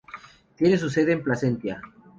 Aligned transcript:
Tiene 0.55 0.79
su 0.79 0.89
sede 0.89 1.11
en 1.11 1.21
Placentia. 1.23 1.79